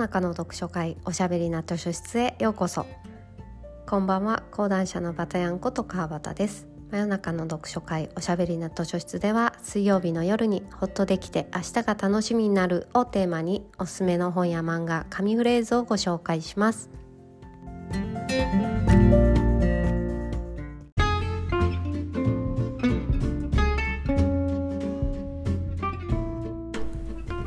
[0.00, 2.86] 中の読書会おしゃべりな図書室へようこそ。
[3.86, 6.66] こんばんは講談社のバタヤンこと川端です。
[6.90, 16.88] 真夜中の読書会おしゃべりな図書室では水曜日の夜にほっとできて明日が楽しみになるをテーマにおすすめの本や漫画紙フレーズをご紹介します。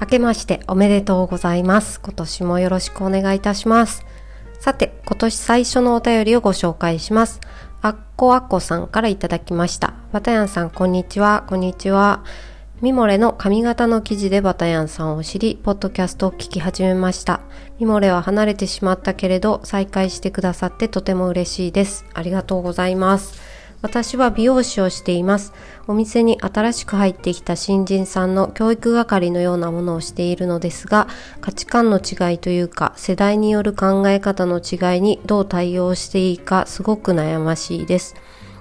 [0.03, 2.01] 明けましておめでとうございます。
[2.01, 4.05] 今年もよろしくお願いいたします。
[4.59, 7.39] さて、今年最初のお便りをご紹介します。
[7.81, 9.93] あっこあっこさんからいただきました。
[10.11, 11.45] バタヤンさん、こんにちは。
[11.47, 12.25] こんにちは。
[12.81, 17.39] ミモレの髪型の記事でバタヤンさんを知り、ポッドキャストを聞き始めました。
[17.79, 22.03] ミモレは離れてしまったけれど、再会してくださってとても嬉しいです。
[22.13, 23.39] ありがとうございます。
[23.81, 25.53] 私は美容師をしています。
[25.85, 31.09] お店に新しく入ってきた新人さんの教育係のようなものをしているのですが、
[31.41, 38.15] 価値観の違いというか、世代による考え方の違いにどう対応していいかすごく悩ましいです。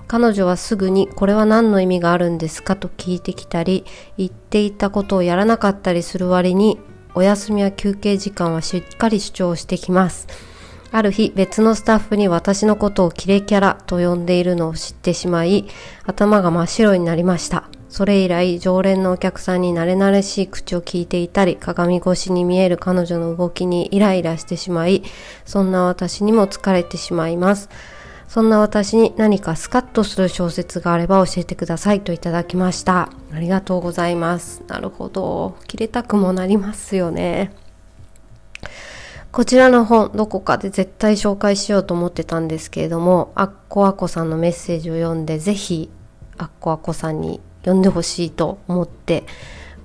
[0.08, 3.84] 彼女はすぐにこれは何の意味があるんですかと聞いてきたり、
[4.18, 6.80] 言っていたことをやらなかったりする割に、
[7.14, 10.26] お休みや休憩時間はしっかり主張してきます。
[10.92, 15.66] ある日別のスタッフに私のことをキレキャラと呼んでいるのを知ってしまい、
[16.04, 17.64] 頭が真っ白になりました。
[17.88, 25.02] それ以来、常連のお客さんに慣れ慣れしい口を聞いていたり、鏡越しに見える彼女の動きにイライラしてしまい、
[25.46, 27.70] そんな私にも疲れてしまいます。
[28.28, 33.10] そんな私に何かスカッとする小説があれば教えてくださいといただきました。
[33.30, 34.62] ありがとうございます。
[34.68, 35.56] なるほど。
[35.66, 37.61] 切れたくもなりますよね。
[39.32, 45.90] こちらの本、どこかで絶対紹介しようと思ってたんですけれども、アッコアコさんのメッセージを読んで、ぜひ、
[46.36, 49.24] アッコアコさんに読んでほしいと思って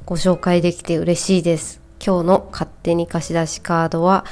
[0.06, 1.80] ご紹介できて嬉しいです。
[2.06, 4.26] 今日の勝手に貸し出しカードは、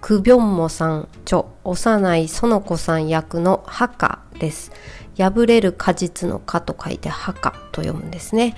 [0.00, 4.72] クビョンモさん著、幼い園子さん役のハカです。
[5.16, 8.56] 破れる果実の果と書いてハカと読むんですね。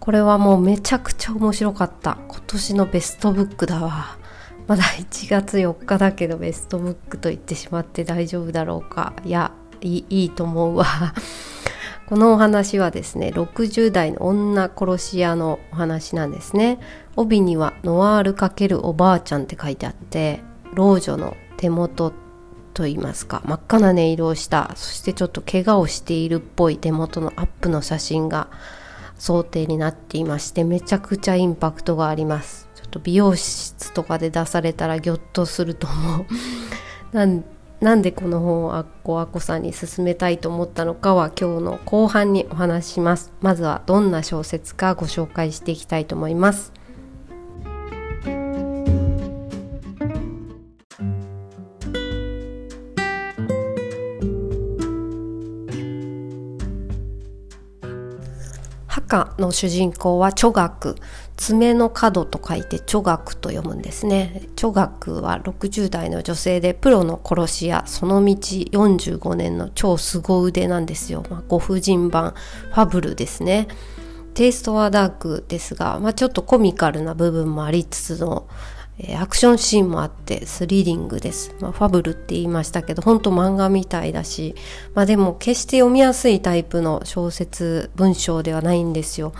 [0.00, 2.16] これはもうめちゃくちゃ面白かった。
[2.28, 4.23] 今年のベストブックだわ。
[4.66, 9.14] まだ1月4日だけどベストブックと言ってしまって大丈夫だろうか。
[9.24, 9.52] いや
[9.82, 10.86] いいと思うわ。
[12.08, 16.78] このお話はですね60代の女殺し屋のお話なんですね。
[17.16, 20.40] 帯にはノワール×おばあちゃんって書いてあって
[20.74, 22.12] 老女の手元
[22.72, 28.48] と言いますか真っ赤な音色をしたそしてちょっと怪我をしているっぽい手元のアップの写真が
[29.16, 32.63] 想定になっていましてめちゃくちゃインパクトがあります。
[32.94, 36.26] と美容室とかで出されたらギョッとすると思う。
[37.12, 37.44] なん
[37.80, 43.32] なんでこの本をあっこあこさんに勧めたいと思ったのかは今日の後半にお話しします。
[43.42, 46.72] まずはどんな小説かご紹介していきたいと思います。
[58.96, 60.96] 赤の主人公は著学
[61.36, 64.42] 爪の角と書いて著学と読むんですね。
[64.56, 72.34] 著学は60代の女性でプロの殺し屋その道45年の超凄腕なんですよ、まあ、ご婦人版
[72.70, 73.68] ファブルですね。
[74.34, 78.48] テイストはダークですが、まあ、ちょっとコミカルな部分もありつつの
[79.18, 84.54] アクションシーンもあってスリリングです、まあ、ファブルって言いましたけど本当漫画みたいだし、
[84.94, 89.32] まあ、でも決して読みやすいタイプの小説文章ではないんですよ。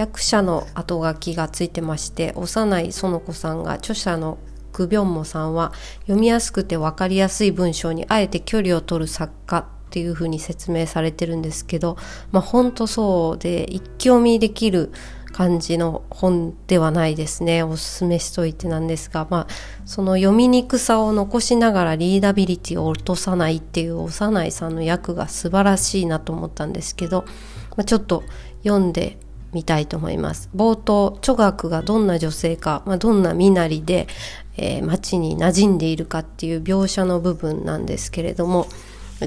[0.00, 4.38] 役者の後書きがついてまして幼い園子さんが著者の
[4.72, 5.72] グビョンモさんは
[6.02, 11.98] 読みやすくて分かりやすい文章にあえて距離を取る作家っていうふうに説明されてるんですけど
[12.32, 14.90] まあ本当そうで一気読みできる
[15.32, 17.62] 感じの本ではないですね。
[17.62, 19.52] おすすめしといてなんですが、まあ、
[19.84, 27.24] その読みにくさを残しながらリーダビリティを落とさないっていう幼いさんの役が素晴らしいなと思ったんですけど、
[27.76, 28.24] まあ、ちょっと
[28.64, 29.18] 読んで
[29.52, 34.06] みたいと思います冒頭著学がどんな女性か、まあ、どんな身なりで、
[34.56, 38.66] えー、街に馴染んでいるかっていう描写の部分なんですけれども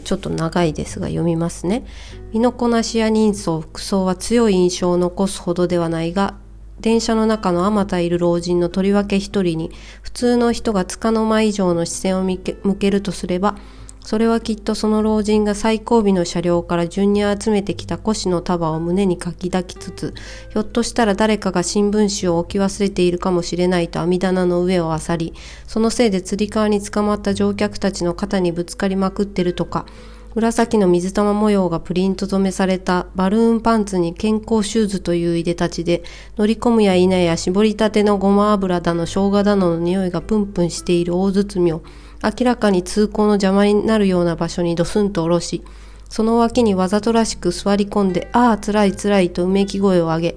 [0.02, 1.86] ちょっと長いですが読みますね。
[2.32, 6.36] 身のこなしや人相、服装は強い印象を残すほどではないが、
[6.80, 9.72] 電車の中のあまたいる老人のとりわけ一人に、
[10.02, 13.56] 普通の人が束の間以上の視線を向けるとすれば、
[14.04, 20.14] それはきっとその老人が最後尾の車両から順に集めてきた古紙の束を胸に書き抱きつつ、
[20.50, 25.34] ひょっとしたら誰かが新聞紙を置き忘れているかもしれないと網棚の上を漁り、
[25.68, 29.86] そのせいで釣り革に捕まった乗客たちの肩にぶつかりまくってるとか、
[30.36, 36.04] 紫の水玉模様がプリント染めされたバルーンパンツに健康シューズといういでたちで
[36.38, 41.84] 乗り込むや否や絞りたてのごま油だの生姜だのの匂いがプンプンしている大包みを
[42.24, 45.64] 明らかに通行の邪魔になるような場所にドスンと下ろし
[46.10, 50.36] その脇にわざとらしく座り込んでああつらいつらいとうめき声を上げ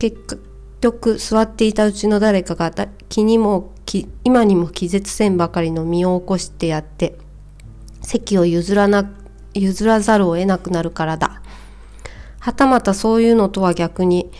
[0.00, 0.40] 結
[0.80, 2.72] 局座っていたうちの誰かが
[3.08, 3.72] 気にも
[4.24, 7.16] 今にも気絶せんばかりの身を起こしてやって
[8.02, 9.25] 席を譲らなく
[9.58, 11.42] 譲らざるを得なくなるからだ。
[12.38, 14.30] はたまたそういうのとは逆に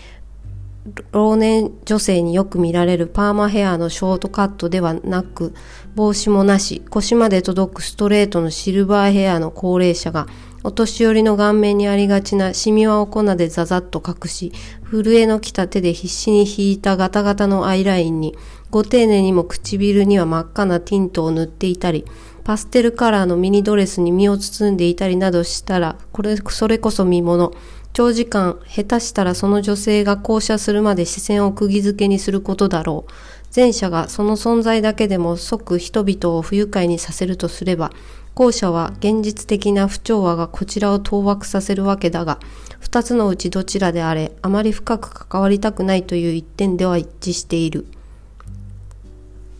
[1.11, 5.55] 老年女性によく見られるパーマヘアのショートカットではなく
[5.97, 10.29] 帽子もなし腰まで届くストレートのシルバーヘアの高齢者が
[10.63, 14.53] お年寄りの顔面にありがちなシミはお粉でザザッと隠し
[14.89, 18.37] 震えのきた手で必死に引いたガタガタのアイラインに
[18.71, 22.05] ご丁寧にも唇には真っ赤なティントを塗っていたり
[22.47, 27.53] パステルカラーのミニドレスに身を包んでいたりなどしたら、これ、それこそ見物。
[27.93, 33.13] 長時間、下手したらその女性が降車するまで視線を釘付けにすることだろう。
[33.53, 37.91] 前者がその存在だけでも即人々を不愉快にさせるとすれば、
[38.37, 42.39] 後者は現実的な不調和がこちらを当惑させるわけだが、
[42.79, 47.89] 二つのうちどちらであれ、あまり深く関わりたくないという一点では一致している。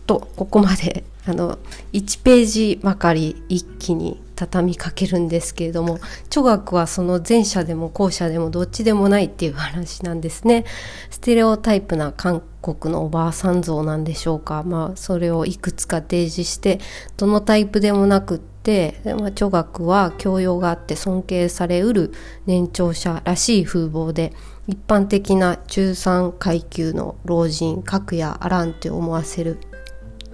[0.05, 1.59] と、ここまであの
[1.93, 10.63] 1ページばかり一気に畳みかけるんですけれども著学はその前者でも後者でもどっちでもないっていう話なんですね。
[11.09, 14.63] ステレオタイプな韓国のおばあさん像なんでしょうか。
[14.63, 16.79] まあそれをいくつか提示して
[17.17, 22.11] どのタイプでもなくってまあ、著学は教養があって尊敬されうる
[22.45, 24.33] 年長者らしい風貌で
[24.67, 29.57] 一般的な中産階級の老人格やあらんって思わせる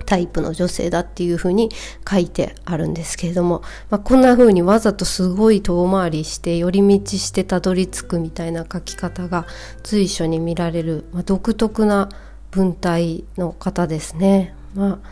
[0.05, 1.69] タイプの女性だっていうふうに
[2.09, 9.45] 書いてあるんですけれども、まあ、こんな風にわざとすごい遠回りして寄り道してたどり着くみたいな書き方が
[9.83, 12.09] 随所に見られる、まあ、独特な
[12.51, 14.55] 文体の方ですね。
[14.75, 15.07] まあ、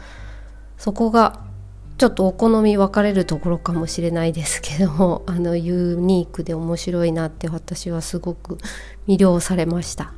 [0.77, 1.39] そこが
[1.97, 8.57] ちょっとお好み分かれるところかもしれないですけどもあのユニークで面白いなって私はすごく
[9.07, 10.13] 魅了されました。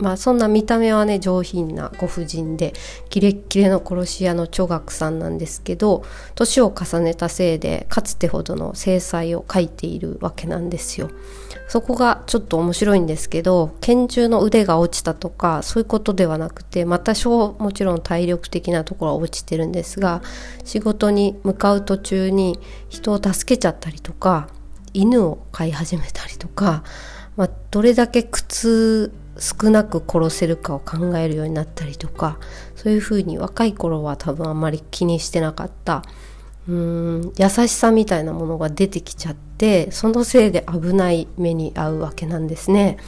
[0.00, 2.72] まあそんな見た目はね上品なご婦人で
[3.08, 6.04] キレッキレの殺し屋の著学さんなんですけど
[6.34, 11.10] 年を重ねたせいでかつてほどの制裁を書いているわけなんですよ。
[11.68, 20.20] そこがちょっと面白いんですけど拳銃の腕が落ちたとかそういうことではなくてまたもちろん体力的なところは落ちてるんですが
[20.64, 22.58] 仕事に向かう途中に
[22.88, 24.48] 人を助けちゃったりとか
[24.94, 26.82] 犬を飼い始めたりとか、
[27.36, 32.38] まあ、どれだけ苦痛少なく殺せるかを考えるようになったりとか
[32.76, 36.04] そういうふうに若い頃は多分あんまり気にしてなかった
[36.68, 42.98] うーん優しさみたいなものが出てきちゃってそのせいで危ない目に遭うわけなんですね。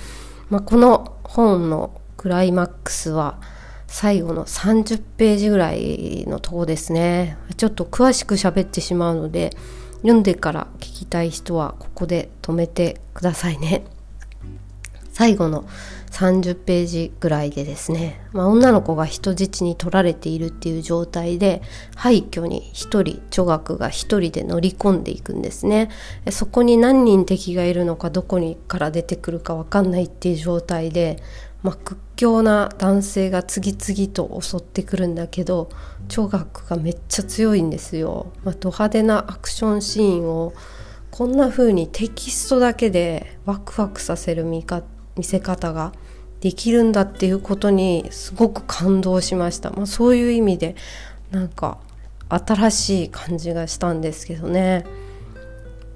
[0.49, 3.39] まあ、この本のクライマックスは
[3.87, 9.51] 最後の30ページぐらいのとこですねちょっと詳しく喋ってしまうので
[9.97, 13.85] 読んでから聞きたい人はここで止めてくださいね
[15.13, 15.65] 最後の
[16.11, 21.63] 30ページぐらいでですね、まあ、女の子が人質に取られているっていう状態で
[21.97, 25.91] 廃墟に1人女学が1人で乗り込んでいくんですね。
[26.31, 31.23] そこに何人敵がいるのかどこにから出てくるか分かんないっていう状態で、
[31.63, 35.71] まあ、屈強な男性が次々と襲ってくるんだけど
[36.09, 40.53] 女学がめっちゃ強いんですよ、まあ、ド派手なアクションシーンを
[41.11, 45.93] こんな風にテキストだけでワクワクさせる見方見せ方が
[46.41, 50.75] できるんだっていうことにすごく感動しました、まあ、そういう意味で
[51.31, 51.79] なんか
[52.29, 54.85] 新しい感じがしたんですけどね。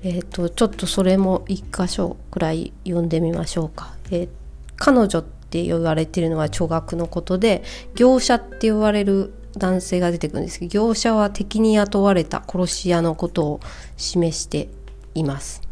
[0.02, 4.28] えっ、ー、とちょっとそれも一箇所くらい読んでみましょうか、えー、
[4.76, 13.60] 彼女って言われてるのは著学のことで業者って言われる男性が出てくるんですけど業者は敵に雇われた殺し屋のことを
[13.96, 14.68] 示して
[15.14, 15.65] います。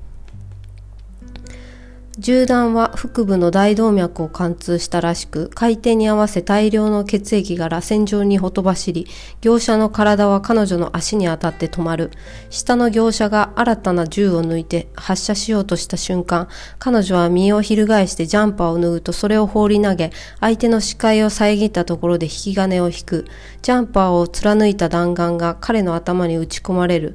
[2.16, 9.08] 銃弾は腹部の大動脈を貫通したらしく、回転に合わせ大量の血液が螺旋状にほとばしり、
[9.40, 12.12] 業者の体は彼女の足に当たって止まる。
[12.50, 23.24] 下の業者が新たな銃を抜いて発射しようとした瞬間、彼女は身を翻してジャンパーを脱ぐとそれを放り投げ、相手の視界を遮ったところで引き金を引く。
[23.62, 27.12] ジャンパーを貫いた弾丸が彼の頭に打ち込まれる。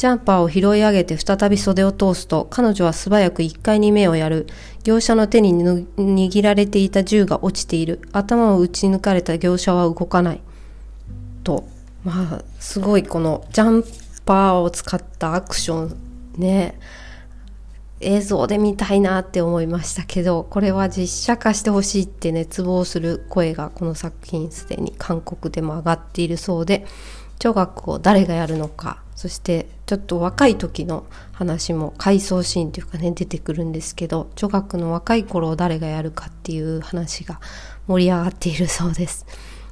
[0.00, 4.46] ジャンパーを拾い上げて再び袖を通すと、彼女は素早く1階に目をやる。
[4.82, 8.00] 業者の手に握られていた銃が落ちている。
[8.12, 10.40] 頭を撃ち抜かれた業者は動かない。
[11.44, 11.68] と、
[12.02, 13.84] まあ、すごいこのジャン
[14.24, 15.96] パーを使ったアクション
[16.36, 16.78] ね
[18.00, 26.86] 映像で見たいなって思いましたけどこれは実写化してほしいって熱望する声がこの作品すでに韓国でも上がっているそうで
[27.38, 37.38] 女学を誰がやるのかそしてちょっと若い時の話も回想シーンというかね出てくるんですけど女学の若い頃を誰がやるかっていう話が
[37.86, 39.26] 盛り上がっているそうです。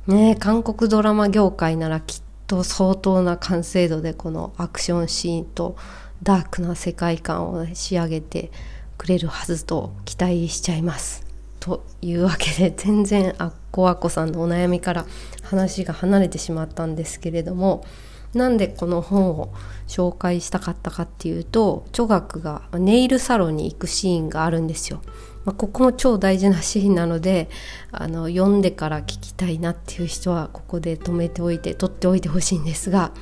[0.06, 5.76] ね韓国ドラマ業界ならきっと相当な完成度でこのアクションシーンと
[6.22, 8.50] ダークな世界観を、ね、仕上げて
[8.98, 11.24] くれるはずと期待しちゃいます。
[11.58, 15.06] というわけで全然あっこあこさんのお悩みから
[15.42, 17.86] 話が離れてしまったんですけれども
[18.34, 19.52] なんでこの本を
[19.86, 25.00] 紹介したかったかっていうと女学がネイルサロンに行くシーンがあるんですよ。
[25.44, 27.48] まあ、ここも超大事なシーンなので
[27.90, 33.12] あの読んでから聞きたいなっていう人はここで止めておいて取っておいてほしいんですが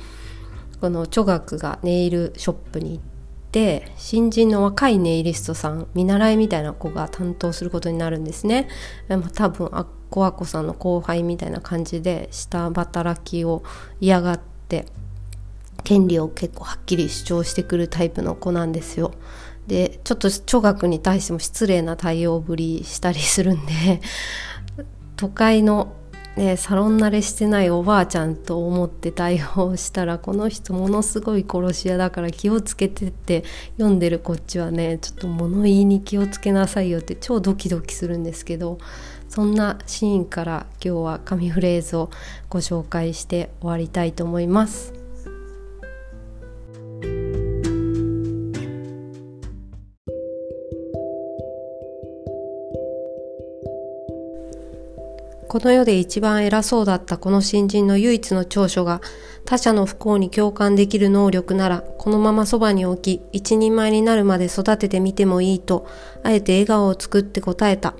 [0.81, 3.01] この女学がネイルショップに行っ
[3.51, 8.67] て新人の若いネイリストさん見習いみたいな子が担当することになるんですね。
[9.07, 13.63] まあ、多分あっこあこさんの後輩みたいな感じで下働きを
[14.01, 14.56] 嫌がって
[15.83, 19.13] 権利を結構はっきり主張してくるタイプの子なんですよ。
[19.67, 24.01] でちょっと女学に対しても失礼な対応ぶりしたりするんで
[25.17, 25.93] 都会の
[26.37, 33.43] ね、サロン慣れしてないおばあちゃんと思って対応したらこの人ものすごい殺し屋だから気をつけてって
[33.77, 38.77] 読んでるこっちはねちょっと物言いに気をつけなさいよって超ドキドキするんですけど
[39.29, 42.09] そんなシーンから今日は紙フレーズを
[42.49, 44.97] ご紹介して終わりたいと思います。
[55.47, 59.01] この世で一番偉そうだったこの新人の唯一の長所が
[59.45, 65.87] 他者の不幸に共感できる能力ならこのままそばに置き一人前になるまで育ててみてもいいと
[66.21, 67.95] あえて笑顔を作って答えた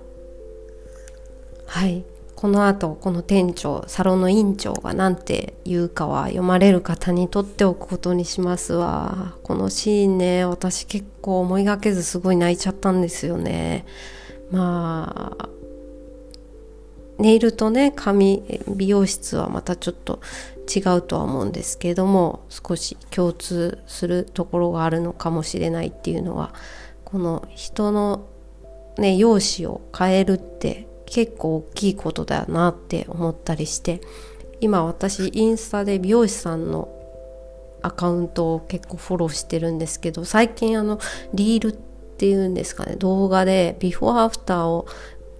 [1.67, 2.03] はい。
[2.35, 9.35] この後この店長サロンの院長が何て言うかは読まれる方にとっておくことにしますわ。
[9.43, 13.85] このシーンね私結構思いがけずすごい泣いちゃったんですよね。
[14.51, 15.49] まあ
[17.17, 20.19] ネイルとね髪美容室はまたちょっと
[20.73, 26.53] 違うとは思うんですけども少し共通するところがあるのかもしれないっていうのは
[27.03, 28.27] この人の
[28.99, 34.01] ね容姿を変えるって結構大きいことだなって思ったりして
[34.61, 36.89] 今私インスタで美容師さんの
[37.81, 40.99] アカウントを結構フォローしてるんですけど最近あの
[41.33, 41.77] リールっ
[42.17, 44.87] ていうんですかね動画でビフォーアフターを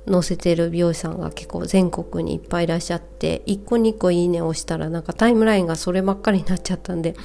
[0.09, 7.15] 載せてる美容師さんが結構全国にいっぱいいらっしゃって1個2個いいねを押したらなんかタイムラインがそればっかりになっちゃったんで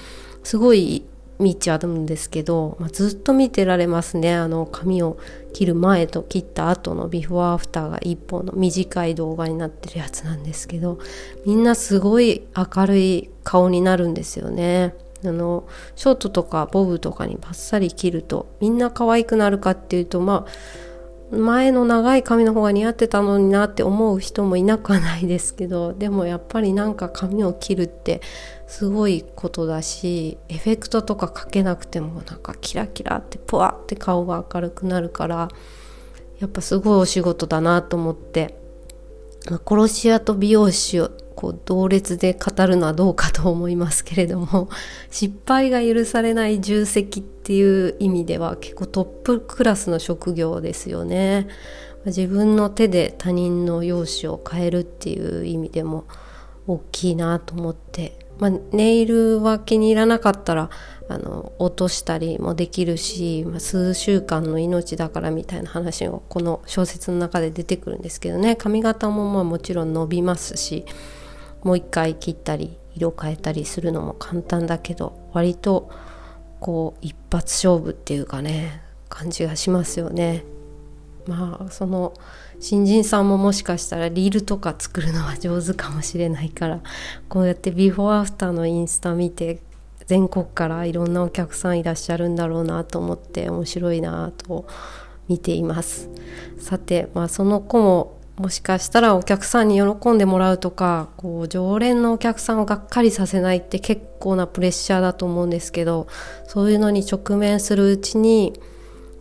[0.43, 1.05] すごい
[1.43, 5.19] 見ちゃうんですけど、まあ、ずっと見てられますねあの髪を
[5.53, 10.99] 切る前と切った後のビフォーアフターが一本の短い動画になってるやつなんですけど
[11.45, 14.95] みんなすごい明るい顔になるんですよね。
[15.25, 20.92] あのショートとかボブとかにバッサリ切るとみんな可愛くなるかっていうとまあ
[21.33, 28.21] 前の長い髪の方が似合ってたのになって思う人もいなくはないですけどでもやっぱりなんか髪を切るって
[28.67, 35.49] すごいことだしエフェクトとかかけなくてもなんかキラキラってポワって顔が明るくなるから
[36.39, 38.59] やっぱすごいお仕事だなと思って、
[39.65, 40.99] 殺し屋と美容師
[41.43, 44.69] こう同列で語るのはどうかと思いますけれども
[45.11, 51.49] 失敗が許されない重責っていう意味では結構トップクラスの職業ですよね。
[52.07, 56.05] 自分の手で他人の容姿を変えるっていう意味でも
[56.69, 60.71] 大きいなと思って、まあ、ネイルは気に入らなかったら
[61.09, 70.85] あの落としたりもできるし、まあ、数週間の命だからみたいな話をこの小説の中で出てくるんですけどね髪型もまあもちろん伸びますし
[71.63, 75.91] もう一回切ったり色変えたりするのも簡単だけど割と
[76.61, 80.45] こう一発勝負っていうかね感じがしますよね。
[81.27, 82.15] まあその
[82.61, 86.81] 新人さんももしかしたらリールとか作るのは上手かもしれないから
[87.29, 89.61] こうやってビフォーアフターのインスタ見て
[90.07, 94.67] 全国からいろんなお客さんいらっしゃるんだろうなと思って面白いなと
[95.29, 96.09] 見ています
[96.59, 106.07] さてまあその子ももしかしたらお客さんに喜んでもらうとかこう常連のお客さんをがっかりさせないって結構なプレッシャーだと思うんですけど
[106.47, 108.55] そういうのに直面するうちに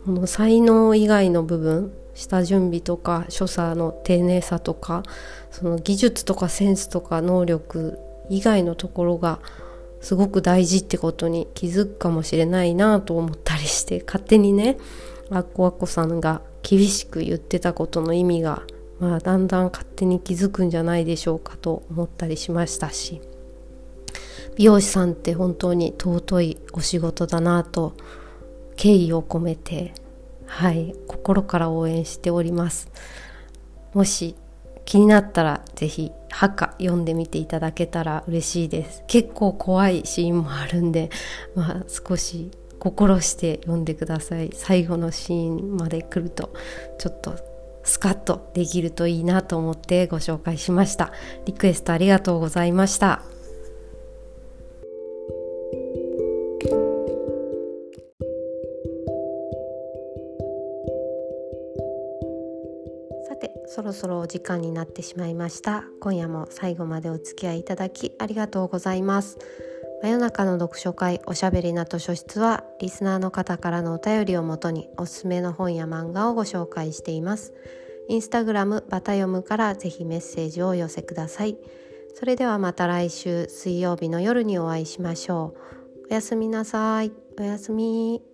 [0.06, 5.02] この才能以外の部分下準備とか所作の丁寧さとか
[5.50, 7.98] その技術とかセンスとか能力
[8.30, 9.40] 以外のところが
[10.00, 14.78] すごく大事ってことに気づくかもしれないなと思ったりして勝手にね
[15.30, 18.62] あっこあっこさんが厳しく言ってたことの意味が、
[19.02, 23.20] まあ、だんだん勝手に気づくんじゃないでしょうかと思ったりしましたし
[24.54, 27.96] 美容師さんって本当に尊いお仕事だなと
[28.76, 29.92] 敬意を込めて
[30.46, 32.90] はい心から応援しております。
[33.94, 34.36] もし
[34.84, 39.02] 気になったら是非「ハカ」読んでみていただけたら嬉しいです。
[39.06, 41.08] 結構怖いシーンもあるんで、
[41.54, 44.50] まあ、少し心して読んでください。
[44.52, 46.52] 最後のシーンまで来ると
[46.98, 47.51] ちょっと
[47.84, 51.12] スカッとできるといいなと思ってご紹介しました。
[51.46, 53.22] リクエストありがとうございました。
[63.28, 65.84] さてそろそろお時間になってしまいました。
[66.00, 69.38] 今夜も最後までお付き合いいただきありがとうございます。
[70.02, 77.54] 真夜中の読書会おしゃべりな図書室はリスナーの方からのお便りをもとにおすすめの本や漫画をご紹介しています。
[78.08, 81.56] インスタグラムバタ読むからぜひメッセージをお寄せください。
[82.14, 85.54] それではまた来週水曜日の夜にお会いしましょ
[86.02, 86.06] う。
[86.10, 87.12] おやすみなさい。
[87.38, 88.31] おやすみ。